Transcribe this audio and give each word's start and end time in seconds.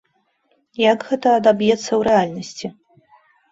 Як 0.91 0.99
гэта 1.09 1.35
адаб'ецца 1.41 1.81
ў 1.83 2.01
рэальнасці? 2.09 2.75